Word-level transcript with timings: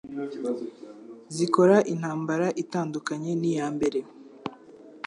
Zikora 1.35 1.77
intambara 1.93 2.47
itandukanye 2.63 3.31
n'iyambere 3.39 3.99